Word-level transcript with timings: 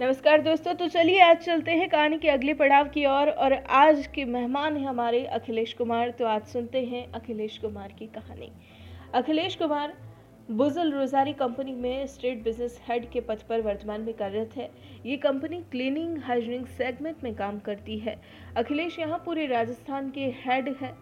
नमस्कार 0.00 0.40
दोस्तों 0.42 0.72
तो 0.74 0.86
चलिए 0.88 1.20
आज 1.20 1.36
चलते 1.36 1.70
हैं 1.70 1.88
कहानी 1.88 2.16
के 2.18 2.28
अगले 2.28 2.54
पड़ाव 2.54 2.88
की 2.88 3.04
ओर 3.06 3.12
और, 3.12 3.30
और 3.30 3.52
आज 3.52 4.06
के 4.06 4.24
मेहमान 4.24 4.76
हैं 4.76 4.86
हमारे 4.86 5.24
अखिलेश 5.24 5.72
कुमार। 5.72 6.10
तो 6.10 6.26
आज 6.26 6.42
सुनते 6.44 6.80
हैं 6.84 7.04
अखिलेश 7.12 7.56
कुमार 7.58 7.94
की 7.98 8.06
कहानी। 8.06 8.50
अखिलेश 9.14 9.54
कुमार 9.56 9.94
बुजल 10.50 10.92
रोजारी 10.92 11.32
कंपनी 11.32 11.74
में 11.74 12.06
स्टेट 12.06 12.42
बिज़नेस 12.44 12.78
हेड 12.88 13.10
के 13.10 13.20
पद 13.20 13.42
पर 13.48 13.60
वर्तमान 13.60 14.00
में 14.00 14.12
कार्यरत 14.14 14.56
है। 14.56 14.70
ये 15.06 15.16
कंपनी 15.16 15.62
क्लीनिंग 15.70 16.18
हाइजीनिक 16.18 16.66
सेगमेंट 16.68 17.24
में 17.24 17.34
काम 17.34 17.58
करती 17.60 17.98
है। 17.98 18.20
अखिलेश 18.56 18.98
यहाँ 18.98 19.22
पूरे 19.24 19.46
राजस्थान 19.46 20.10
के 20.10 20.26
हेड 20.44 20.74
है 20.82 20.94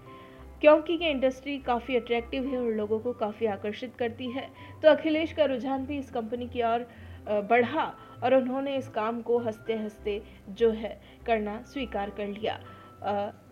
क्योंकि 0.61 0.99
ये 1.03 1.11
इंडस्ट्री 1.11 1.59
काफ़ी 1.59 1.97
अट्रैक्टिव 1.97 2.47
है 2.47 2.59
और 2.59 2.71
लोगों 2.73 2.99
को 2.99 3.13
काफ़ी 3.15 3.47
आकर्षित 3.47 3.97
करती 3.99 4.31
है। 4.31 4.49
तो 4.83 4.89
अखिलेश 4.89 5.33
का 5.33 5.45
रुझान 5.45 5.87
भी 5.87 5.99
इस 5.99 6.11
कंपनी 6.11 6.49
की 6.49 6.63
ओर 6.63 6.87
बढ़ा 7.27 7.93
और 8.25 8.35
उन्होंने 8.35 8.77
इस 8.77 8.89
काम 8.89 9.21
को 9.23 9.39
हँसते 9.39 9.75
हँसते 9.75 10.21
जो 10.51 10.71
है 10.73 10.99
करना 11.27 11.61
स्वीकार 11.63 12.11
कर 12.11 12.27
लिया। 12.29 12.59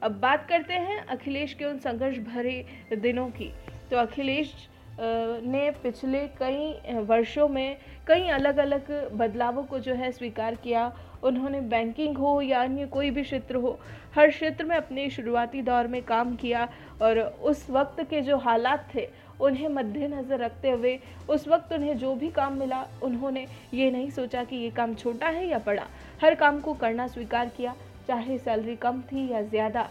अब 0.03 0.19
बात 0.21 0.47
करते 0.49 0.75
हैं 0.75 0.99
अखिलेश 1.07 1.55
के 1.55 1.65
उन 1.65 1.79
संघर्ष 1.79 2.19
भरे 2.19 2.65
दिनों 2.93 3.29
की। 3.31 3.53
तो 3.91 3.97
अखिलेश 3.97 4.55
ने 5.01 5.71
पिछले 5.83 6.27
कई 6.39 7.01
वर्षों 7.03 7.49
में 7.49 7.77
कई 8.07 8.29
अलग 8.31 8.57
अलग 8.57 8.91
बदलावों 9.13 9.63
को 9.65 9.79
जो 9.79 9.95
है 9.95 10.11
स्वीकार 10.13 10.55
किया। 10.55 10.93
उन्होंने 11.23 11.61
बैंकिंग 11.63 12.17
हो 12.19 12.41
या 12.43 12.63
अन्य 12.63 12.87
कोई 12.87 13.11
भी 13.11 13.23
क्षेत्र 13.23 13.57
हो, 13.57 13.79
हर 14.15 14.31
क्षेत्र 14.31 14.65
में 14.65 14.77
अपने 14.77 15.09
शुरुआती 15.11 15.63
दौर 15.63 15.87
में 15.87 16.03
काम 16.03 16.35
किया 16.37 16.69
और 17.03 17.19
उस 17.21 17.69
वक्त 17.71 18.03
के 18.11 18.21
जो 18.21 18.37
हालात 18.39 18.89
थे 18.95 19.09
उन्हें 19.43 19.69
मद्देनज़र 19.69 20.39
रखते 20.39 20.71
हुए 20.71 20.99
उस 21.29 21.47
वक्त 21.49 21.73
उन्हें 21.73 21.97
जो 21.99 22.15
भी 22.15 22.29
काम 22.31 22.59
मिला, 22.59 22.85
उन्होंने 23.03 23.47
ये 23.75 23.91
नहीं 23.91 24.11
सोचा 24.11 24.45
कि 24.45 24.57
ये 24.57 24.71
काम 24.71 24.95
छोटा 24.95 25.29
है 25.29 25.47
या 25.49 25.59
बड़ा। 25.59 25.87
हर 26.23 26.35
काम 26.35 26.61
को 26.61 26.75
करना 26.75 27.07
स्वीकार 27.09 27.49
किया, 27.49 27.75
चाहे 28.09 28.39
सैलरी 28.39 28.77
कम 28.77 29.01
थी 29.03 29.29
या 29.33 29.43
ज़्यादा। 29.43 29.89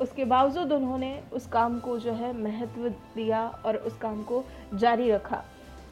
उसके 0.00 0.24
बावजूद 0.24 0.72
उन्होंने 0.72 1.18
उस 1.32 1.46
काम 1.46 1.78
को 1.80 1.98
जो 1.98 2.12
है 2.12 2.32
महत्व 2.34 2.88
दिया 2.88 3.46
और 3.64 3.76
उस 3.76 3.96
काम 3.98 4.22
को 4.22 4.44
जारी 4.74 5.10
रखा। 5.10 5.42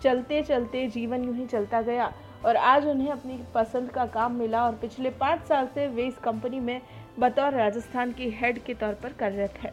चलते 0.02 0.42
चलते 0.42 0.86
जीवन 0.88 1.24
यूँ 1.24 1.34
ही 1.36 1.46
चलता 1.46 1.80
गया 1.82 2.12
और 2.44 2.56
आज 2.56 2.86
उन्हें 2.86 3.10
अपनी 3.10 3.38
पसंद 3.54 3.90
का 3.90 4.06
काम 4.06 4.32
मिला 4.32 4.64
और 4.66 4.74
पिछले 4.74 5.10
पाँच 5.10 5.46
साल 5.46 5.66
से 5.66 5.86
वे 5.88 6.06
इस 6.06 6.18
कंपनी 6.18 6.60
में 6.60 6.80
बतौर 7.18 7.54
राजस्थान 7.54 8.12
की 8.12 8.30
हेड 8.30 8.62
के 8.64 8.74
तौर 8.74 8.94
पर 8.94 9.12
कार्यरत 9.12 9.54
है। 9.58 9.72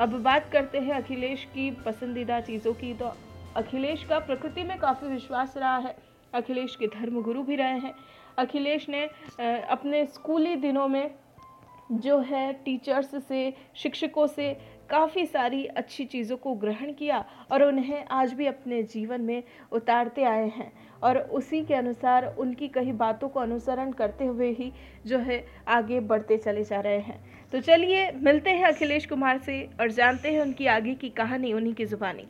अब 0.00 0.12
बात 0.22 0.48
करते 0.52 0.78
हैं 0.78 0.94
अखिलेश 0.94 1.44
की 1.44 1.70
पसंदीदा 1.84 2.40
चीज़ों 2.40 2.72
की। 2.72 2.92
तो 2.94 3.12
अखिलेश 3.56 4.02
का 4.04 4.18
प्रकृति 4.18 4.62
में 4.62 4.76
काफ़ी 4.78 5.08
विश्वास 5.08 5.56
रहा 5.56 5.76
है। 5.76 5.94
अखिलेश 6.34 6.74
के 6.76 6.86
धर्म 6.86 7.20
गुरु 7.22 7.42
भी 7.42 7.56
रहे 7.56 7.78
हैं। 7.78 7.94
अखिलेश 8.38 8.88
ने 8.88 9.02
अपने 9.68 10.04
स्कूली 10.06 10.56
दिनों 10.56 10.86
में 10.88 11.10
जो 11.92 12.18
है 12.18 12.52
टीचर्स 12.54 13.10
से, 13.24 13.52
शिक्षकों 13.74 14.26
से 14.26 14.52
काफ़ी 14.90 15.24
सारी 15.26 15.64
अच्छी 15.66 16.04
चीज़ों 16.04 16.36
को 16.36 16.54
ग्रहण 16.54 16.92
किया 16.92 17.24
और 17.52 17.62
उन्हें 17.62 18.04
आज 18.10 18.32
भी 18.32 18.46
अपने 18.46 18.82
जीवन 18.82 19.20
में 19.20 19.42
उतारते 19.72 20.24
आए 20.24 20.48
हैं। 20.48 20.72
और 21.02 21.18
उसी 21.18 21.62
के 21.64 21.74
अनुसार 21.74 22.26
उनकी 22.38 22.68
कई 22.68 22.92
बातों 22.94 23.28
को 23.28 23.40
अनुसरण 23.40 23.92
करते 23.92 24.24
हुए 24.24 24.50
ही 24.50 24.72
जो 25.06 25.18
है 25.18 25.44
आगे 25.68 26.00
बढ़ते 26.02 26.36
चले 26.36 26.64
जा 26.64 26.80
रहे 26.80 26.98
हैं। 26.98 27.35
तो 27.52 27.60
चलिए, 27.60 28.10
मिलते 28.12 28.50
हैं 28.50 28.64
अखिलेश 28.66 29.04
कुमार 29.06 29.40
से 29.46 29.62
और 29.80 29.90
जानते 29.92 30.28
हैं 30.28 30.40
उनकी 30.40 30.66
आगे 30.66 30.94
की 30.94 31.08
कहानी, 31.10 31.52
उन्हीं 31.52 31.74
की 31.74 31.84
जुबानी। 31.86 32.26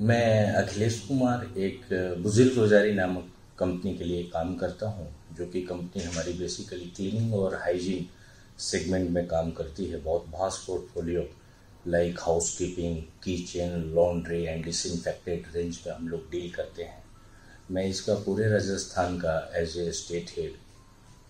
मैं 0.00 0.52
अखिलेश 0.54 0.98
कुमार, 1.00 1.46
एक 1.58 1.86
बुज़ुर्ग 2.22 2.58
रोजारी 2.58 2.92
नामक 2.94 3.30
कंपनी 3.58 3.96
के 3.96 4.04
लिए 4.04 4.22
काम 4.24 4.54
करता 4.54 4.88
हूँ, 4.88 5.08
जो 5.36 5.46
कि 5.46 5.62
कंपनी 5.62 6.02
हमारी 6.02 6.32
बेसिकली 6.32 6.90
क्लीनिंग 6.96 7.34
और 7.34 7.54
हाइजीन 7.54 8.06
सेगमेंट 8.60 9.10
में 9.10 9.26
काम 9.26 9.50
करती 9.50 9.84
है। 9.84 10.02
बहुत 10.02 10.26
vast 10.30 10.66
portfolio 10.66 11.26
like 11.86 12.20
house 12.20 12.56
keeping 12.58 12.96
kitchen 13.24 13.82
laundry 13.96 14.42
and 14.44 14.64
disinfected 14.64 15.44
range 15.56 15.76
पे 15.76 15.90
हम 15.90 16.08
लोग 16.08 16.30
डील 16.30 16.50
करते 16.50 16.82
हैं। 16.82 17.02
मैं 17.70 17.86
इसका 17.86 18.14
पूरे 18.24 18.48
राजस्थान 18.48 19.18
का 19.18 19.38
एज 19.56 19.78
ए 19.78 19.90
स्टेट 19.92 20.30
हेड 20.38 20.54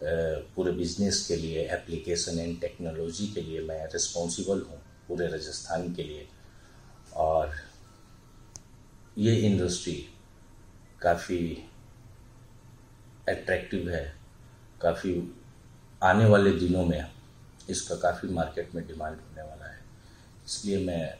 पूरे 0.02 0.72
बिज़नेस 0.72 1.26
के 1.28 1.36
लिए 1.36 1.66
एप्लीकेशन 1.74 2.38
एंड 2.38 2.60
टेक्नोलॉजी 2.60 3.26
के 3.34 3.40
लिए 3.40 3.60
मैं 3.60 3.84
रिस्पॉन्सिबल 3.92 4.60
हूँ, 4.60 4.80
पूरे 5.08 5.26
राजस्थान 5.28 5.92
के 5.94 6.02
लिए। 6.02 6.26
और 7.16 7.54
ये 9.18 9.36
इंडस्ट्री 9.42 9.94
काफ़ी 11.02 11.38
एट्रैक्टिव 13.28 13.88
है, 13.90 14.04
काफ़ी 14.82 15.12
आने 16.02 16.24
वाले 16.24 16.50
दिनों 16.52 16.84
में 16.86 17.10
इसका 17.70 17.96
काफ़ी 17.96 18.28
मार्केट 18.28 18.74
में 18.74 18.86
डिमांड 18.86 19.16
होने 19.16 19.42
वाला 19.42 19.66
है। 19.66 19.78
इसलिए 20.46 20.78
मैं 20.78 21.18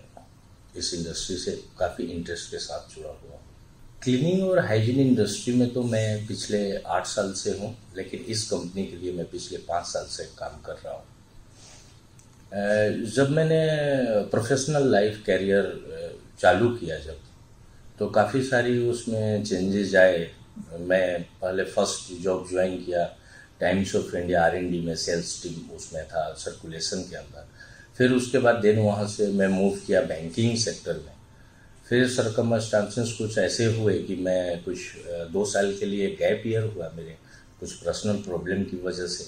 इस 0.76 0.92
इंडस्ट्री 0.94 1.36
से 1.36 1.52
काफ़ी 1.78 2.04
इंटरेस्ट 2.06 2.50
के 2.50 2.58
साथ 2.58 2.94
जुड़ा 2.94 3.08
हुआ 3.10 3.32
हूँ। 3.32 3.55
क्लीनिंग 4.02 4.42
और 4.44 4.58
हाइजीन 4.66 4.98
इंडस्ट्री 5.00 5.54
में 5.54 5.68
तो 5.74 5.82
मैं 5.82 6.26
पिछले 6.26 6.58
आठ 6.78 7.06
साल 7.06 7.32
से 7.32 7.50
हूँ, 7.58 7.74
लेकिन 7.96 8.20
इस 8.28 8.42
कंपनी 8.50 8.86
के 8.86 8.96
लिए 8.96 9.12
मैं 9.12 9.26
पिछले 9.30 9.58
पाँच 9.68 9.86
साल 9.86 10.04
से 10.06 10.24
काम 10.38 10.60
कर 10.66 10.76
रहा 10.84 10.94
हूँ। 10.94 11.04
जब 13.10 13.30
मैंने 13.30 13.60
प्रोफेशनल 14.30 14.90
लाइफ 14.92 15.22
कैरियर 15.26 15.64
चालू 16.40 16.68
किया 16.76 16.98
जब 16.98 17.18
तो 17.98 18.06
काफ़ी 18.10 18.42
सारी 18.42 18.78
उसमें 18.88 19.44
चेंजेस 19.44 19.94
आए। 19.94 20.18
मैं 20.80 21.22
पहले 21.42 21.64
फ़र्स्ट 21.64 22.12
जॉब 22.22 22.46
ज्वाइन 22.50 22.76
किया 22.84 23.04
Times 23.60 23.94
of 23.96 24.14
India 24.16 24.44
R 24.44 24.56
N 24.56 24.70
D 24.70 24.80
में 24.80 24.94
सेल्स 24.96 25.42
टीम 25.42 25.74
उसमें 25.76 26.04
था 26.06 26.32
सर्कुलेशन 26.38 27.02
के 27.10 27.16
अंदर। 27.16 27.46
फिर 27.98 28.12
उसके 28.12 28.38
बाद 28.38 28.56
देन 28.62 28.78
वहाँ 28.78 29.06
से 29.08 29.26
मैं 29.32 29.48
मूव 29.48 29.78
किया 29.86 30.00
बैंकिंग 30.04 30.56
सेक्टर 30.58 30.92
में। 30.96 31.15
फिर 31.88 32.08
सरकमस्टांसेस 32.08 33.12
कुछ 33.18 33.36
ऐसे 33.38 33.64
हुए 33.74 33.98
कि 33.98 34.14
मैं 34.16 34.62
कुछ 34.62 34.78
दो 35.32 35.44
साल 35.44 35.72
के 35.72 35.86
लिए 35.86 36.08
गैप 36.20 36.42
ईयर 36.46 36.62
हुआ 36.64 36.90
मेरे, 36.96 37.16
कुछ 37.60 37.72
पर्सनल 37.72 38.16
प्रॉब्लम 38.22 38.62
की 38.64 38.80
वजह 38.82 39.06
से। 39.06 39.24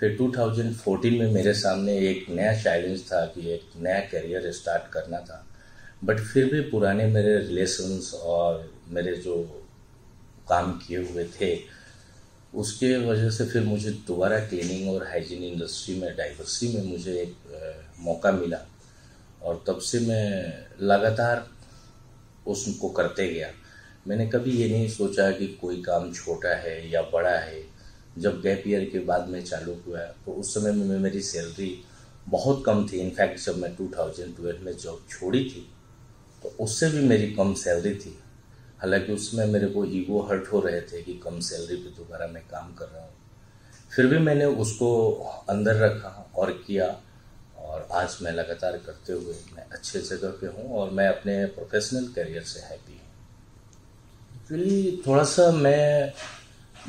फिर 0.00 0.16
2014 0.16 1.18
में 1.18 1.30
मेरे 1.32 1.52
सामने 1.54 1.96
एक 2.08 2.26
नया 2.30 2.52
चैलेंज 2.62 3.02
था 3.02 3.24
कि 3.26 3.48
एक 3.52 3.70
नया 3.76 4.00
करियर 4.12 4.50
स्टार्ट 4.52 4.92
करना 4.92 5.18
था। 5.20 5.44
बट 6.04 6.20
फिर 6.22 6.52
भी 6.52 6.60
पुराने 6.70 7.06
मेरे 7.06 7.36
रिलेशंस 7.38 8.12
और 8.14 8.70
मेरे 8.88 9.14
जो 9.16 9.36
काम 10.48 10.72
किए 10.78 10.98
हुए 10.98 11.24
थे, 11.40 11.58
उसके 12.54 12.96
वजह 13.06 13.30
से 13.30 13.44
फिर 13.44 13.62
मुझे 13.62 13.90
दोबारा 14.06 14.38
क्लीनिंग 14.38 14.90
और 14.90 15.06
हाइजीन 15.06 15.42
इंडस्ट्री 15.44 15.94
में 16.00 16.16
डाइवर्सिटी 16.16 16.76
में 16.76 16.84
मुझे 16.84 17.20
एक 17.20 17.94
मौका 18.00 18.32
मिला। 18.32 18.66
और 19.42 19.62
तब 19.66 19.78
से 19.78 19.98
मैं 20.00 20.52
लगातार 20.82 21.46
उसको 22.46 22.88
करते 22.90 23.28
गया। 23.28 23.50
मैंने 24.08 24.26
कभी 24.26 24.50
ये 24.52 24.68
नहीं 24.68 24.88
सोचा 24.88 25.30
कि 25.30 25.46
कोई 25.60 25.80
काम 25.82 26.12
छोटा 26.12 26.54
है 26.56 26.90
या 26.90 27.02
बड़ा 27.12 27.38
है। 27.38 27.62
जब 28.18 28.40
गैप 28.40 28.64
ईयर 28.66 28.84
के 28.84 28.98
बाद 29.04 29.28
में 29.28 29.42
चालू 29.44 29.74
हुआ 29.86 30.00
तो 30.26 30.32
उस 30.32 30.52
समय 30.54 30.72
में 30.72 30.98
मेरी 30.98 31.20
सैलरी 31.22 31.72
बहुत 32.28 32.62
कम 32.66 32.86
थी। 32.88 32.98
इनफैक्ट 32.98 33.38
जब 33.40 33.56
मैं 33.58 33.74
2012 33.76 34.60
में 34.60 34.76
जॉब 34.76 35.06
छोड़ी 35.10 35.44
थी 35.44 35.66
तो 36.42 36.54
उससे 36.60 36.88
भी 36.90 37.00
मेरी 37.00 37.30
कम 37.32 37.54
सैलरी 37.54 37.94
थी। 37.94 38.18
हालाँकि 38.80 39.12
उसमें 39.12 39.44
मेरे 39.46 39.66
को 39.66 39.84
ईगो 39.92 40.20
हर्ट 40.22 40.52
हो 40.52 40.60
रहे 40.60 40.80
थे 40.82 41.02
कि 41.02 41.14
कम 41.14 41.40
सैलरी 41.40 41.76
पे 41.76 41.90
दोबारा 41.90 42.26
मैं 42.26 42.42
काम 42.42 42.72
कर 42.74 42.86
रहा 42.86 43.02
हूँ। 43.02 43.12
फिर 43.90 44.06
भी 44.06 44.18
मैंने 44.18 44.44
उसको 44.44 44.90
अंदर 45.48 45.76
रखा 45.76 46.08
और 46.36 46.50
किया। 46.66 46.86
और 47.74 47.86
आज 47.92 48.16
मैं 48.22 48.32
लगातार 48.32 48.76
करते 48.86 49.12
हुए 49.12 49.34
मैं 49.54 49.64
अच्छे 49.68 50.00
जगह 50.00 50.30
पे 50.40 50.46
हूँ 50.48 50.68
और 50.78 50.90
मैं 50.90 51.06
अपने 51.08 51.44
प्रोफेशनल 51.54 52.06
करियर 52.16 52.42
से 52.44 52.60
हैप्पी 52.62 52.92
हूँ। 52.92 53.00
एक्चुअली 54.36 55.02
थोड़ा 55.06 55.22
सा 55.24 55.50
मैं 55.52 56.12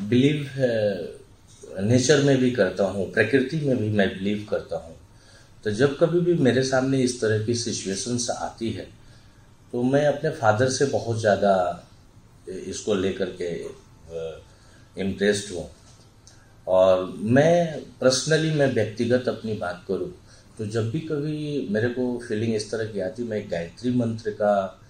बिलीव 0.09 0.50
नेचर 1.81 2.21
में 2.24 2.38
भी 2.38 2.51
करता 2.51 2.83
हूँ, 2.86 3.12
प्रकृति 3.13 3.59
में 3.59 3.77
भी 3.77 3.89
मैं 3.92 4.07
बिलीव 4.09 4.45
करता 4.50 4.77
हूँ। 4.77 4.95
तो 5.63 5.71
जब 5.71 5.98
कभी 6.00 6.19
भी 6.19 6.33
मेरे 6.39 6.63
सामने 6.63 6.98
इस 7.04 7.19
तरह 7.21 7.45
की 7.45 7.56
सिचुएशंस 7.56 8.30
आती 8.31 8.71
है 8.71 8.88
तो 9.74 9.83
मैं 9.83 10.06
अपने 10.07 10.30
फादर 10.31 10.69
से 10.69 10.86
बहुत 10.88 11.19
ज़्यादा 11.19 11.54
इसको 12.50 12.95
लेकर 12.95 13.30
के 13.42 13.50
इम्प्रेस्ड 15.01 15.54
हूँ। 15.56 15.65
और 16.68 17.06
मैं 17.30 17.81
पर्सनली 18.01 18.51
मैं 18.51 18.68
व्यक्तिगत 18.74 19.27
अपनी 19.30 19.54
बात 19.56 19.83
करूँ 19.88 20.12
तो 20.57 20.66
जब 20.66 20.92
भी 20.92 21.00
कभी 21.00 21.68
मेरे 21.72 21.90
को 21.90 22.22
फीलिंग 22.28 22.56
इस 22.56 22.72
तरह 22.72 22.86
की 22.86 23.00
आती 23.00 23.24
मैं 23.24 23.52
गायत्री 23.52 23.92
मंत्र 23.92 24.31
का 24.31 24.81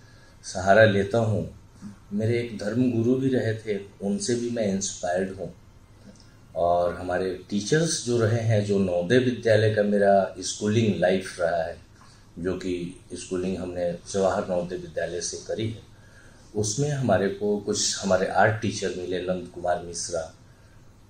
सहारा 0.44 0.86
लेता 0.86 1.18
हूँ। 1.18 1.60
मेरे 2.14 2.40
एक 2.40 2.58
धर्म 2.58 2.92
गुरु 2.92 3.16
भी 3.16 3.30
रहे 3.30 3.54
थे, 3.54 3.80
उनसे 4.02 4.36
भी 4.36 4.50
मैं 4.50 4.74
इंस्पायर्ड 4.74 5.38
हूँ। 5.40 5.54
और 6.56 6.94
हमारे 6.94 7.40
टीचर्स 7.50 8.06
जो 8.06 8.18
रहे 8.18 8.40
हैं, 8.40 8.66
जो 8.66 8.80
नवोदय 8.80 9.18
विद्यालय 9.18 9.76
का 9.76 9.84
मेरा 9.84 10.36
स्कूलिंग 10.40 11.00
लाइफ 11.00 11.40
रहा 11.40 11.64
है, 11.64 11.78
जो 12.40 12.54
कि 12.54 13.00
स्कूलिंग 13.14 13.58
हमने 13.58 13.98
जवाहर 14.14 14.48
नवोदय 14.50 14.76
विद्यालय 14.76 15.22
से 15.22 15.38
करी 15.48 15.70
है, 15.70 15.82
उसमें 16.56 16.90
हमारे 16.90 17.30
को 17.30 17.58
कुछ 17.58 18.04
हमारे 18.04 18.28
आर्ट 18.28 18.62
टीचर 18.62 18.94
मिले, 18.98 19.22
नंद 19.22 19.52
कुमार 19.56 19.84
मिश्रा 19.84 20.36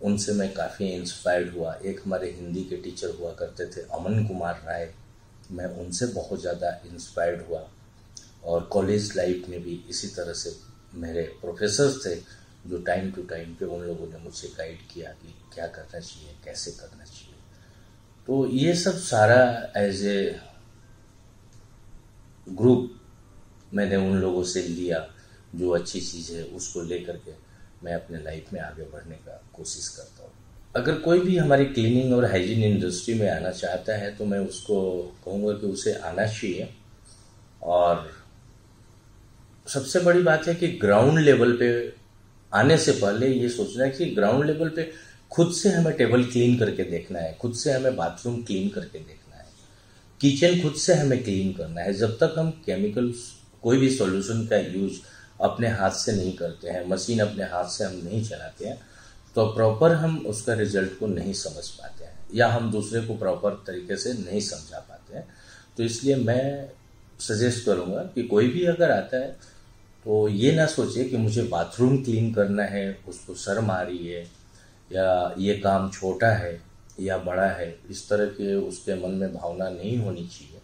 उनसे 0.06 0.34
मैं 0.34 0.54
काफ़ी 0.54 0.88
इंस्पायर्ड 0.88 1.54
हुआ। 1.56 1.74
एक 1.86 2.02
हमारे 2.06 2.31
हिंदी 2.31 2.63
के 2.63 2.78
टीचर 2.78 3.16
हुआ 3.19 3.31
करते 3.34 3.66
थे, 3.68 3.81
अमन 3.92 4.25
कुमार 4.28 4.62
राय। 4.66 4.92
मैं 5.52 5.66
उनसे 5.78 6.06
बहुत 6.13 6.42
ज़्यादा 6.42 6.69
इंस्पायर्ड 6.86 7.42
हुआ। 7.48 7.68
और 8.46 8.63
कॉलेज 8.63 9.12
लाइफ 9.18 9.46
में 9.50 9.62
भी 9.63 9.84
इसी 9.90 10.07
तरह 10.07 10.34
से 10.34 10.56
मेरे 10.96 11.24
प्रोफेसर्स 11.42 12.06
थे, 12.06 12.16
जो 12.69 12.78
टाइम 12.81 13.12
टू 13.12 13.24
टाइम 13.24 13.54
पे 13.56 13.66
उन 13.66 13.81
लोगों 13.81 14.07
ने 14.07 14.24
मुझसे 14.24 14.48
गाइड 14.48 14.80
किया 14.94 15.10
कि 15.12 15.34
क्या 15.54 15.68
करना 15.68 16.00
चाहिए, 16.00 16.36
कैसे 16.46 16.72
करना 16.72 17.04
चाहिए। 17.04 17.34
तो 18.28 18.46
ये 18.48 18.75
सब 18.75 18.98
सारा 19.00 19.42
एज 19.78 20.06
ए 20.06 20.40
ग्रुप 22.48 22.92
मैंने 23.74 23.96
उन 23.96 24.18
लोगों 24.18 24.44
से 24.44 24.62
लिया, 24.62 25.06
जो 25.56 25.69
अच्छी 25.69 26.02
चीज़ 26.02 26.31
है, 26.34 26.44
उसको 26.44 26.81
लेकर 26.81 27.18
के। 27.18 27.31
मैं 27.83 27.94
अपने 27.94 28.24
लाइफ 28.24 28.54
में 28.54 28.60
आगे 28.62 28.83
बढ़ने 28.83 29.16
का 29.18 29.42
कोशिश 29.54 29.88
करता 29.89 30.24
हूँ। 30.24 30.31
अगर 30.75 30.95
कोई 31.00 31.19
भी 31.19 31.38
हमारी 31.38 31.66
क्लीनिंग 31.66 32.13
और 32.13 32.25
हाइजीन 32.25 32.63
इंडस्ट्री 32.63 33.13
में 33.13 33.30
आना 33.30 33.51
चाहता 33.51 33.98
है 33.98 34.16
तो 34.16 34.25
मैं 34.25 34.39
उसको 34.39 34.80
कहूँगा 35.25 35.54
कि 35.54 35.68
उसे 35.68 35.94
आना 35.94 36.25
चाहिए। 36.25 36.69
और 37.63 38.10
सबसे 39.68 40.00
बड़ी 40.00 40.22
बात 40.24 40.48
है 40.48 40.56
कि 40.56 40.68
ग्राउंड 40.77 41.19
लेवल 41.19 41.57
पे 41.57 41.69
आने 42.51 42.77
से 42.77 42.92
पहले 42.92 43.27
ये 43.27 43.50
सोचना 43.50 43.83
है 43.83 43.89
कि 43.92 44.06
ग्राउंड 44.06 44.45
लेवल 44.45 44.69
पे 44.69 44.92
खुद 45.31 45.51
से 45.54 45.69
हमें 45.69 45.94
टेबल 45.98 46.24
क्लीन 46.24 46.57
करके 46.57 46.83
देखना 46.83 47.19
है, 47.19 47.33
खुद 47.42 47.54
से 47.54 47.71
हमें 47.71 47.95
बाथरूम 47.95 48.42
क्लीन 48.44 48.69
करके 48.69 49.00
देखना 49.00 49.38
है। 49.38 49.45
किचन 50.21 50.62
खुद 50.62 50.75
से 50.75 50.94
हमें 50.94 51.24
क्लीन 51.24 51.51
करना 51.54 51.81
है। 51.81 51.94
जब 51.94 52.18
तक 52.18 52.36
हम 52.38 52.51
केमिकल 52.66 53.13
कोई 53.63 53.78
भी 53.78 53.89
सॉल्यूशन 53.89 54.45
का 54.48 54.57
यूज़ 54.57 55.00
अपने 55.39 55.69
हाथ 55.69 55.91
से 55.93 56.11
नहीं 56.13 56.35
करते 56.37 56.69
हैं, 56.69 56.87
मशीन 56.87 57.19
अपने 57.19 57.43
हाथ 57.45 57.69
से 57.69 57.83
हम 57.83 57.95
नहीं 58.03 58.23
चलाते 58.23 58.67
हैं 58.67 58.79
तो 59.35 59.45
प्रॉपर 59.47 59.93
हम 59.93 60.17
उसका 60.27 60.53
रिज़ल्ट 60.53 60.97
को 60.99 61.07
नहीं 61.07 61.33
समझ 61.35 61.67
पाते 61.69 62.03
हैं, 62.03 62.13
या 62.33 62.47
हम 62.47 62.71
दूसरे 62.71 63.01
को 63.01 63.15
प्रॉपर 63.17 63.63
तरीके 63.67 63.97
से 63.97 64.13
नहीं 64.15 64.39
समझा 64.41 64.79
पाते 64.79 65.17
हैं। 65.17 65.27
तो 65.77 65.83
इसलिए 65.83 66.15
मैं 66.17 66.69
सजेस्ट 67.19 67.65
करूँगा 67.65 68.03
कि 68.15 68.23
कोई 68.23 68.47
भी 68.47 68.65
अगर 68.65 68.91
आता 68.91 69.17
है 69.17 69.35
तो 70.05 70.27
ये 70.29 70.51
ना 70.55 70.65
सोचे 70.67 71.03
कि 71.03 71.17
मुझे 71.17 71.43
बाथरूम 71.43 71.97
क्लीन 72.03 72.33
करना 72.33 72.63
है, 72.63 72.97
उसको 73.07 73.35
शर्म 73.35 73.71
आ 73.71 73.81
रही 73.81 74.07
है, 74.07 74.21
या 74.91 75.33
ये 75.37 75.53
काम 75.59 75.89
छोटा 75.91 76.27
है 76.27 76.59
या 76.99 77.17
बड़ा 77.19 77.47
है, 77.49 77.75
इस 77.89 78.07
तरह 78.09 78.25
के 78.31 78.53
उसके 78.57 78.95
मन 78.97 79.13
में 79.13 79.33
भावना 79.33 79.69
नहीं 79.69 79.97
होनी 79.97 80.27
चाहिए। 80.27 80.61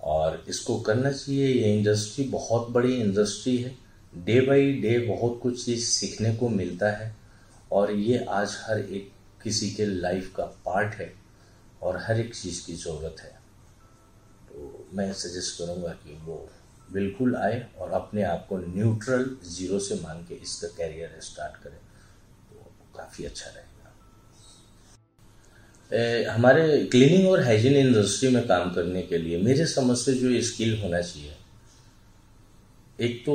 और 0.00 0.44
इसको 0.48 0.78
करना 0.80 1.12
चाहिए, 1.12 1.46
ये 1.46 1.78
इंडस्ट्री 1.78 2.24
बहुत 2.24 2.68
बड़ी 2.70 2.94
इंडस्ट्री 2.96 3.56
है। 3.56 3.76
डे 4.14 4.40
बाई 4.40 4.72
डे 4.72 4.98
बहुत 4.98 5.38
कुछ 5.42 5.64
चीज़ 5.64 5.84
सीखने 5.84 6.34
को 6.34 6.48
मिलता 6.48 6.90
है 6.90 7.16
और 7.72 7.92
ये 7.92 8.24
आज 8.24 8.56
हर 8.60 8.78
एक 8.78 9.10
किसी 9.42 9.70
के 9.70 9.86
लाइफ 9.86 10.32
का 10.36 10.44
पार्ट 10.44 10.94
है 10.94 11.12
और 11.82 11.96
हर 11.96 12.20
एक 12.20 12.34
चीज़ 12.34 12.66
की 12.66 12.74
ज़रूरत 12.74 13.16
है। 13.20 13.30
तो 14.48 14.86
मैं 14.94 15.12
सजेस्ट 15.12 15.58
करूँगा 15.58 15.92
कि 15.94 16.18
वो 16.24 16.48
बिल्कुल 16.92 17.36
आए 17.36 17.66
और 17.78 17.90
अपने 17.90 18.22
आप 18.22 18.46
को 18.48 18.58
न्यूट्रल 18.58 19.36
ज़ीरो 19.44 19.78
से 19.78 19.94
मान 19.94 20.24
के 20.24 20.34
इसका 20.34 20.68
कैरियर 20.68 21.20
स्टार्ट 21.20 21.62
करें। 21.62 21.78
तो 22.50 22.70
काफ़ी 22.96 23.24
अच्छा 23.24 23.50
रहेगा। 23.50 23.67
ए, 25.90 26.24
हमारे 26.30 26.78
क्लीनिंग 26.84 27.28
और 27.28 27.42
हाइजीन 27.42 27.76
इंडस्ट्री 27.76 28.28
में 28.30 28.46
काम 28.46 28.70
करने 28.72 29.02
के 29.02 29.18
लिए 29.18 29.38
मेरे 29.42 29.66
समझ 29.66 29.96
से 29.98 30.14
जो 30.14 30.40
स्किल 30.42 30.80
होना 30.82 31.00
चाहिए 31.00 31.34
एक 32.98 33.20
तो 33.26 33.34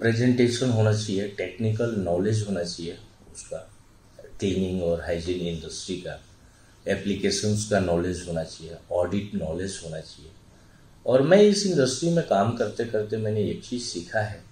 प्रेजेंटेशन 0.00 0.70
होना 0.70 0.92
चाहिए 0.92 1.28
टेक्निकल 1.38 1.94
नॉलेज 1.98 2.44
होना 2.48 2.62
चाहिए 2.64 2.96
उसका 3.32 3.58
क्लीनिंग 4.40 4.82
और 4.82 5.00
हाइजीन 5.00 5.46
इंडस्ट्री 5.46 5.96
का 5.96 6.18
एप्लीकेशंस 6.86 7.68
का 7.70 7.80
नॉलेज 7.80 8.24
होना 8.28 8.44
चाहिए 8.44 8.76
ऑडिट 8.92 9.34
नॉलेज 9.34 9.80
होना 9.84 10.00
चाहिए। 10.00 10.30
और 11.06 11.22
मैं 11.22 11.40
इस 11.42 11.66
इंडस्ट्री 11.66 12.10
में 12.10 12.26
काम 12.26 12.56
करते 12.56 12.84
करते 12.84 13.16
मैंने 13.16 13.44
एक 13.50 13.64
चीज़ 13.64 13.82
सीखा 13.82 14.20
है 14.20 14.42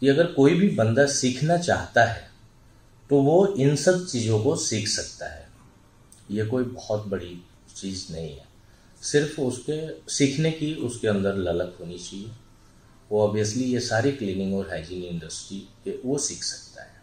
कि 0.00 0.08
अगर 0.08 0.26
कोई 0.32 0.54
भी 0.54 0.68
बंदा 0.76 1.06
सीखना 1.06 1.56
चाहता 1.58 2.04
है 2.04 2.30
तो 3.10 3.20
वो 3.22 3.46
इन 3.58 3.76
सब 3.76 4.06
चीज़ों 4.06 4.42
को 4.44 4.56
सीख 4.56 4.88
सकता 4.88 5.32
है। 5.34 5.45
ये 6.30 6.46
कोई 6.46 6.64
बहुत 6.64 7.06
बड़ी 7.06 7.42
चीज़ 7.76 8.12
नहीं 8.12 8.30
है। 8.30 8.44
सिर्फ़ 9.02 9.40
उसके, 9.40 10.10
सीखने 10.12 10.50
की 10.50 10.74
उसके 10.74 11.08
अंदर 11.08 11.34
ललक 11.34 11.76
होनी 11.80 11.98
चाहिए। 11.98 12.30
वो 13.12 13.28
ऑब्वियसली 13.28 13.64
ये 13.64 13.80
सारी 13.80 14.12
क्लीनिंग 14.12 14.54
और 14.54 14.68
हाइजीन 14.68 15.02
इंडस्ट्री 15.02 15.58
के 15.84 15.98
वो 16.04 16.18
सीख 16.18 16.42
सकता 16.42 16.82
है। 16.82 17.02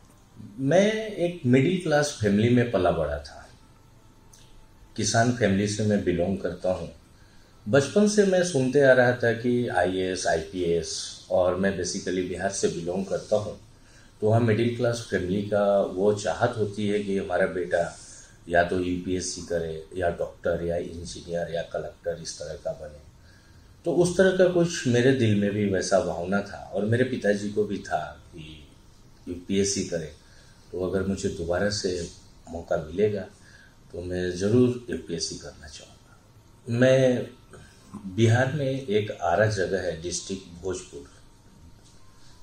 मैं 0.60 1.08
एक 1.08 1.42
मिडिल 1.46 1.81
क्लास 1.81 2.18
फैमिली 2.22 2.50
में 2.50 2.72
पला 2.72 2.92
बड़ा 2.92 3.18
था। 3.18 3.50
किसान 4.98 5.31
फैमिली 5.31 5.68
से 5.68 5.86
मैं 5.86 6.04
बिलोंग 6.04 6.38
करता 6.38 6.72
हूँ। 6.72 6.92
बचपन 7.69 8.08
से 8.08 8.26
मैं 8.26 8.44
सुनते 8.44 8.81
आ 8.81 8.94
रहा 8.94 9.12
था 9.12 9.34
कि 9.34 9.68
I 9.68 9.98
S 9.98 10.28
I 10.28 10.40
P 10.40 10.64
S 10.64 11.19
और 11.31 11.56
मैं 11.56 11.78
बेसिकली 11.78 12.28
बिहार 12.28 12.50
से 12.50 12.68
बिलोंग 12.68 13.06
करता 13.06 13.36
हूँ। 13.36 13.60
तो 14.22 14.28
वहाँ 14.28 14.42
मिडिल 14.42 14.76
क्लास 14.76 15.08
फैमिली 15.12 15.42
का 15.42 15.81
वो 15.81 16.14
चाहत 16.14 16.54
होती 16.58 16.88
है 16.88 17.04
कि 17.04 17.18
हमारा 17.18 17.46
बेटा 17.46 18.00
या 18.48 18.63
तो 18.63 18.80
यूपीएससी 18.80 19.42
करे, 19.42 19.84
या 19.95 20.10
डॉक्टर 20.12 20.63
या 20.63 20.78
इंजीनियर 20.78 21.54
या 21.54 21.62
कलेक्टर 21.74 22.22
इस 22.22 22.38
तरह 22.40 22.56
का 22.63 22.72
बने। 22.80 23.01
तो 23.86 23.94
उस 23.94 24.16
तरह 24.18 24.38
का 24.38 24.48
कुछ 24.54 24.88
मेरे 24.88 25.12
दिल 25.13 25.40
में 25.40 25.50
भी 25.51 25.66
वैसा 25.69 26.00
भावना 26.01 26.42
था 26.42 26.57
और 26.74 26.86
मेरे 26.86 27.04
पिताजी 27.06 27.50
को 27.51 27.63
भी 27.63 27.78
था 27.81 28.01
कि 28.34 28.60
यूपीएससी 29.28 29.84
करे। 29.86 30.12
तो 30.72 30.86
अगर 30.88 31.07
मुझे 31.07 31.30
दोबारा 31.30 31.69
से 31.72 31.92
मौका 32.51 32.78
मिलेगा 32.80 33.25
तो 33.94 34.01
मैं 34.01 34.30
ज़रूर 34.34 34.86
यूपीएससी 34.90 35.38
करना 35.38 35.68
चाहूँगा। 35.68 36.78
मैं 36.80 37.28
बिहार 38.16 38.54
में 38.54 38.66
एक 38.66 39.12
आरा 39.24 39.45
जगह 39.48 39.81
है 39.81 40.01
डिस्ट्रिक्ट 40.01 40.62
भोजपुर, 40.62 41.10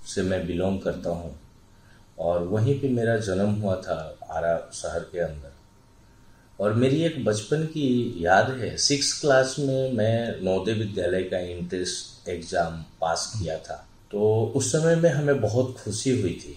से 0.07 0.23
मैं 0.23 0.47
बिलोंग 0.47 0.81
करता 0.81 1.11
हूँ। 1.11 1.39
और 2.19 2.43
वहीं 2.45 2.79
पे 2.81 2.89
मेरा 2.91 3.17
जन्म 3.19 3.51
हुआ 3.61 3.75
था 3.79 3.97
आरा 4.31 4.57
शहर 4.75 5.01
के 5.13 5.19
अंदर। 5.21 5.53
और 6.61 6.73
मेरी 6.75 7.03
एक 7.03 7.25
बचपन 7.25 7.65
की 7.65 8.15
याद 8.19 8.51
है। 8.51 8.77
सिक्स 8.77 9.21
क्लास 9.21 9.55
में 9.59 9.93
मैं 9.93 10.41
नवोदय 10.43 10.73
विद्यालय 10.73 11.23
का 11.23 11.39
इंट्रेंस 11.39 11.93
एग्ज़ाम 12.29 12.73
पास 13.01 13.33
किया 13.39 13.57
था। 13.59 13.87
तो 14.11 14.53
उस 14.57 14.73
समय 14.73 14.97
में 14.97 15.11
हमें 15.11 15.41
बहुत 15.41 15.77
खुशी 15.79 16.21
हुई 16.21 16.33
थी। 16.35 16.57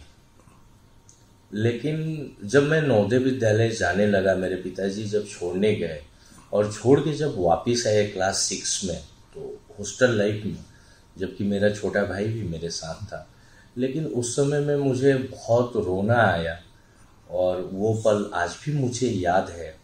लेकिन 1.54 2.36
जब 2.44 2.64
मैं 2.64 2.82
नवोदय 2.82 3.18
विद्यालय 3.18 3.70
जाने 3.70 4.08
लगा, 4.08 4.36
मेरे 4.36 4.56
पिताजी 4.56 5.04
जब 5.04 5.28
छोड़ने 5.28 5.74
गए 5.76 6.02
और 6.54 6.72
छोड़ 6.74 7.00
के 7.00 7.14
जब 7.14 7.36
वापस 7.38 7.84
आए 7.88 8.06
क्लास 8.08 8.38
सिक्स 8.40 8.84
में 8.84 8.98
तो 9.36 9.60
हॉस्टल 9.80 10.18
लाइफ 10.18 10.46
में, 10.46 10.58
जबकि 11.18 11.44
मेरा 11.44 11.70
छोटा 11.70 12.04
भाई 12.04 12.26
भी 12.26 12.44
मेरे 12.44 12.70
साथ 12.70 13.06
था। 13.06 13.28
लेकिन 13.78 14.06
उस 14.06 14.36
समय 14.36 14.60
में 14.60 14.76
मुझे 14.76 15.14
बहुत 15.14 15.74
रोना 15.76 16.22
आया 16.24 16.58
और 17.30 17.62
वो 17.74 17.94
पल 18.06 18.30
आज 18.34 18.56
भी 18.66 18.74
मुझे 18.74 19.08
याद 19.08 19.50
है। 19.50 19.83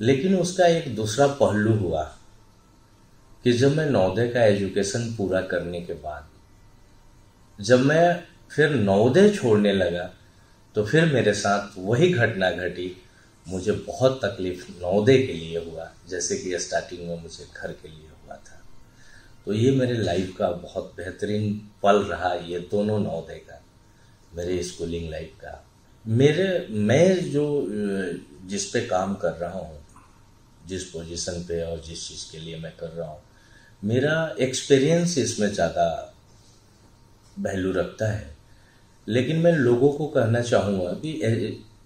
लेकिन 0.00 0.34
उसका 0.36 0.66
एक 0.66 0.94
दूसरा 0.96 1.26
पहलू 1.26 1.74
हुआ 1.74 2.02
कि 3.44 3.52
जब 3.52 3.76
मैं 3.76 3.86
नवोदय 3.86 4.28
का 4.28 4.44
एजुकेशन 4.44 5.14
पूरा 5.16 5.40
करने 5.42 5.80
के 5.80 5.94
बाद, 5.94 6.28
जब 7.58 7.80
मैं 7.80 8.22
फिर 8.50 8.70
नवोदय 8.70 9.30
छोड़ने 9.30 9.72
लगा 9.72 10.10
तो 10.74 10.84
फिर 10.84 11.04
मेरे 11.04 11.32
साथ 11.34 11.78
वही 11.78 12.12
घटना 12.12 12.50
घटी। 12.50 12.90
मुझे 13.46 13.72
बहुत 13.72 14.20
तकलीफ़ 14.24 14.66
नवोदय 14.70 15.18
के 15.18 15.32
लिए 15.32 15.58
हुआ, 15.64 15.90
जैसे 16.08 16.36
कि 16.36 16.58
स्टार्टिंग 16.58 17.08
में 17.08 17.22
मुझे 17.22 17.46
घर 17.56 17.72
के 17.72 17.88
लिए 17.88 18.08
हुआ 18.08 18.36
था। 18.36 18.60
तो 19.46 19.52
ये 19.52 19.70
मेरे 19.70 19.96
लाइफ 19.96 20.34
का 20.38 20.50
बहुत 20.50 20.92
बेहतरीन 20.96 21.70
पल 21.82 21.96
रहा, 21.96 22.32
ये 22.34 22.58
दोनों 22.70 22.98
नवोदय 23.00 23.34
का, 23.34 23.62
मेरे 24.34 24.62
स्कूलिंग 24.62 25.10
लाइफ 25.10 25.32
का। 25.40 25.62
मेरे, 26.04 26.66
मैं 26.70 27.30
जो, 27.30 27.66
जिस 28.46 28.70
पे 28.70 28.80
काम 28.80 29.14
कर 29.14 29.32
रहा 29.32 29.58
हूँ 29.58 29.85
जिस 30.68 30.84
पोजीशन 30.90 31.44
पे 31.48 31.60
और 31.62 31.80
जिस 31.80 32.08
चीज़ 32.08 32.30
के 32.32 32.38
लिए 32.38 32.58
मैं 32.58 32.72
कर 32.76 32.88
रहा 32.88 33.08
हूँ। 33.08 33.20
मेरा 33.82 34.34
एक्सपीरियंस 34.40 35.16
इसमें 35.18 35.48
ज़्यादा 35.48 35.86
वैल्यू 37.38 37.72
रखता 37.72 38.10
है। 38.12 38.34
लेकिन 39.06 39.38
मैं 39.40 39.52
लोगों 39.52 39.92
को 39.92 40.06
कहना 40.08 40.40
चाहूँगा 40.42 40.92
कि 41.02 41.10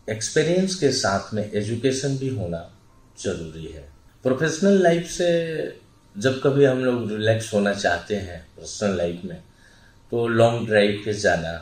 एक्सपीरियंस 0.09 0.75
के 0.75 0.91
साथ 0.95 1.33
में 1.35 1.43
एजुकेशन 1.45 2.17
भी 2.19 2.29
होना 2.29 2.69
ज़रूरी 3.19 3.67
है। 3.67 3.89
प्रोफेशनल 4.25 4.83
लाइफ 4.83 5.07
से 5.09 5.29
जब 6.17 6.41
कभी 6.43 6.65
हम 6.65 6.79
लोग 6.79 7.11
रिलैक्स 7.13 7.53
होना 7.55 7.73
चाहते 7.75 8.17
हैं 8.19 8.41
पर्सनल 8.57 8.97
लाइफ 8.97 9.25
में 9.25 9.43
तो 10.13 10.27
लॉन्ग 10.29 10.67
ड्राइव 10.69 11.03
पे 11.05 11.13
जाना 11.15 11.53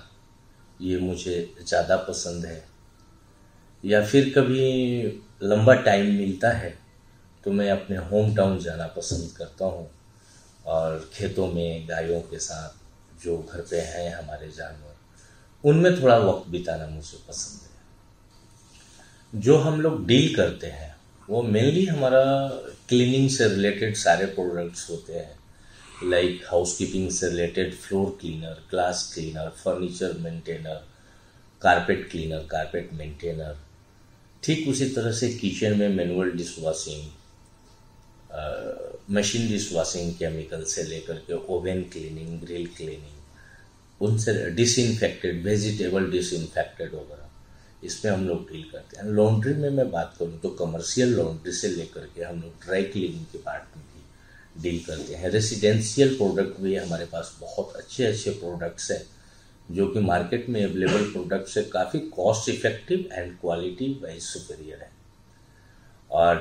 ये 0.80 0.98
मुझे 0.98 1.54
ज़्यादा 1.60 1.96
पसंद 2.08 2.44
है। 2.44 2.62
या 3.84 4.04
फिर 4.04 4.32
कभी 4.36 5.02
लंबा 5.42 5.74
टाइम 5.82 6.06
मिलता 6.14 6.50
है 6.52 6.76
तो 7.48 7.52
मैं 7.52 7.70
अपने 7.70 7.96
होम 7.96 8.34
टाउन 8.36 8.58
जाना 8.58 8.86
पसंद 8.86 9.30
करता 9.36 9.64
हूँ 9.64 9.90
और 10.66 11.10
खेतों 11.14 11.46
में 11.52 11.88
गायों 11.88 12.20
के 12.20 12.38
साथ 12.38 13.24
जो 13.24 13.36
घर 13.52 13.60
पे 13.60 13.76
हैं 13.80 14.14
हमारे 14.14 14.48
जानवर, 14.48 14.94
उनमें 15.64 16.02
थोड़ा 16.02 16.16
वक्त 16.18 16.48
बिताना 16.48 16.86
मुझे 16.86 17.18
पसंद 17.28 17.60
है। 17.62 19.40
जो 19.40 19.56
हम 19.56 19.80
लोग 19.80 20.06
डील 20.06 20.34
करते 20.34 20.66
हैं, 20.66 20.96
वो 21.28 21.42
मेनली 21.42 21.84
हमारा 21.86 22.24
क्लीनिंग 22.88 23.30
से 23.30 23.48
रिलेटेड 23.48 23.96
सारे 23.96 24.26
प्रोडक्ट्स 24.26 24.90
होते 24.90 25.12
हैं। 25.12 26.10
लाइक 26.10 26.44
हाउस 26.50 26.76
कीपिंग 26.78 27.10
से 27.10 27.28
related 27.28 27.74
floor 27.74 28.18
cleaner 28.20 28.62
glass 28.70 29.10
cleaner 29.14 29.48
furniture 29.48 30.12
maintainer 30.18 30.84
carpet 31.62 32.10
cleaner 32.10 32.46
carpet 32.50 32.92
maintainer 32.92 33.56
ठीक 34.42 34.68
उसी 34.68 34.88
तरह 34.88 35.12
से 35.12 35.28
किचन 35.28 35.78
में 35.78 35.88
manual 35.88 36.30
dish 36.30 36.56
washing 36.58 37.17
machine 39.10 39.48
dish 39.48 39.72
washing 39.72 40.12
chemical 40.14 40.62
से 40.64 40.82
लेकर 40.84 41.22
के 41.26 41.34
ओवन 41.54 41.82
क्लीनिंग 41.92 42.40
ग्रिल 42.40 42.66
क्लीनिंग 42.76 43.16
उनसे 44.00 44.32
डिसइनफेक्टेड 44.50 45.42
वेजिटेबल 45.44 46.10
डिसइनफेक्टेड 46.10 46.94
वगैरह। 46.94 47.86
इसमें 47.86 48.10
हम 48.12 48.26
लोग 48.28 48.42
डील 48.50 48.62
करते 48.72 48.96
हैं। 48.96 49.04
लॉन्ड्री 49.06 49.54
में 49.54 49.68
मैं 49.70 49.90
बात 49.90 50.14
करूँ 50.18 50.38
तो 50.40 50.48
कमर्शियल 50.58 51.14
लॉन्ड्री 51.14 51.52
से 51.52 51.68
लेकर 51.68 52.08
के 52.14 52.22
हम 52.22 52.40
लोग 52.42 52.64
ड्राई 52.64 52.82
क्लीनिंग 52.84 53.24
के 53.32 53.38
पार्ट 53.38 53.76
में 53.76 53.84
भी 53.84 54.62
डील 54.62 54.82
करते 54.84 55.14
हैं। 55.14 55.30
रेसिडेंशियल 55.30 56.16
प्रोडक्ट 56.16 56.60
भी 56.60 56.74
हमारे 56.76 57.04
पास 57.04 57.36
बहुत 57.40 57.76
अच्छे 57.76 58.04
अच्छे 58.04 58.30
प्रोडक्ट्स 58.30 58.90
हैं, 58.90 59.02
जो 59.70 59.86
कि 59.86 60.00
मार्केट 60.00 60.48
में 60.48 60.62
अवेलेबल 60.64 61.10
प्रोडक्ट 61.12 61.48
से 61.48 61.62
काफ़ी 61.72 62.00
cost 62.14 62.48
effective 62.48 63.08
and 63.12 63.36
quality 63.40 63.92
wise 64.02 64.22
superior 64.22 64.78
है। 64.78 64.90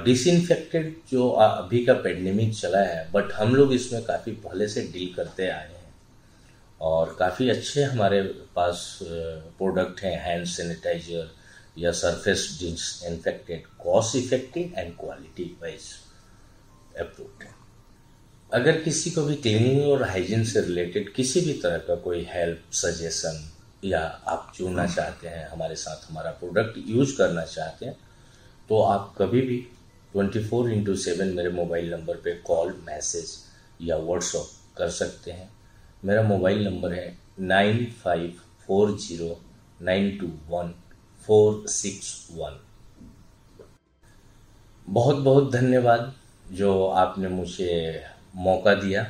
डिसइनफेक्टेड 0.04 0.96
जो 1.10 1.30
अभी 1.30 1.84
का 1.86 1.94
पेंडेमिक 1.94 2.54
चला 2.56 2.80
है 2.80 3.10
बट 3.12 3.32
हम 3.34 3.56
लोग 3.56 3.74
इसमें 3.74 4.02
काफ़ी 4.04 4.32
पहले 4.34 4.68
से 4.68 4.82
डील 4.94 5.14
करते 5.14 5.48
आए 5.48 5.68
हैं। 5.68 5.94
और 6.82 7.16
काफ़ी 7.20 7.50
अच्छे 7.50 7.84
हमारे 7.84 8.22
पास 8.56 9.00
प्रोडक्ट 9.04 10.02
हैं 10.04 10.18
हैंड 10.22 10.46
सैनिटाइजर 10.46 11.30
या 11.78 11.92
surface 11.92 12.48
disinfected 12.60 13.66
cost 13.80 14.16
effective 14.16 14.74
and 14.78 14.96
quality 14.96 15.44
wise 15.62 15.90
approved 17.00 17.44
है। 17.44 17.56
अगर 18.52 18.82
किसी 18.82 19.12
को 19.12 19.24
भी 19.24 19.36
क्लीनिंग 19.36 19.86
और 19.86 20.04
हाइजीन 20.04 20.44
से 20.44 20.62
रिलेटेड 20.62 21.14
किसी 21.14 21.42
भी 21.42 21.54
तरह 21.54 21.78
का 21.78 21.96
कोई 22.02 22.26
हेल्प 22.30 22.74
सजेशन 22.74 23.44
या 23.84 24.02
आप 24.28 24.52
जुड़ना 24.58 24.86
चाहते 24.88 25.28
हैं, 25.28 25.48
हमारे 25.48 25.76
साथ 25.76 26.10
हमारा 26.12 26.32
प्रोडक्ट 26.32 26.78
यूज़ 26.88 27.18
करना 27.18 27.46
चाहते 27.46 27.86
हैं 27.86 27.98
तो 28.70 28.82
आप 28.82 29.14
कभी 29.18 29.42
भी 29.42 29.58
ट्वेंटी 30.14 30.44
फोर 30.44 30.70
इंटू 30.72 30.96
सेवन 30.96 31.28
मेरे 31.28 31.50
मोबाइल 31.50 31.90
नंबर 31.94 32.16
पे 32.16 32.32
कॉल, 32.48 32.74
मैसेज 32.88 33.36
या 33.82 33.98
व्हाट्सअप 33.98 34.78
कर 34.78 34.90
सकते 34.90 35.32
हैं। 35.32 35.50
मेरा 36.06 36.22
मोबाइल 36.24 36.64
नंबर 36.68 36.94
है 36.94 37.18
nine 37.40 37.86
five 38.04 38.40
four 38.68 38.92
zero 38.98 39.40
nine 39.82 40.18
two 40.18 40.28
one 40.50 40.74
four 41.22 41.68
six 41.68 42.28
one. 42.32 42.60
बहुत 44.88 45.16
बहुत 45.16 45.52
धन्यवाद 45.52 46.14
जो 46.52 46.88
आपने 46.88 47.28
मुझे 47.28 48.04
मौका 48.36 48.74
दिया। 48.74 49.06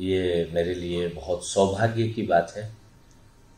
ये 0.00 0.50
मेरे 0.54 0.74
लिए 0.74 1.06
बहुत 1.08 1.46
सौभाग्य 1.46 2.08
की 2.08 2.22
बात 2.22 2.52
है 2.56 2.64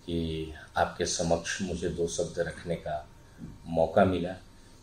कि 0.06 0.52
आपके 0.76 1.06
समक्ष 1.06 1.60
मुझे 1.62 1.88
दो 1.88 2.06
शब्द 2.08 2.38
रखने 2.38 2.74
का 2.76 3.08
मौका 3.68 4.04
मिला। 4.04 4.36